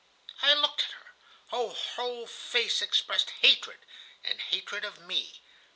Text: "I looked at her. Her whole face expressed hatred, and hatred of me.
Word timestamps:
"I 0.41 0.55
looked 0.55 0.81
at 0.85 0.91
her. 0.93 1.13
Her 1.51 1.67
whole 1.73 2.25
face 2.25 2.81
expressed 2.81 3.33
hatred, 3.41 3.85
and 4.23 4.41
hatred 4.41 4.83
of 4.83 4.97
me. 4.97 5.41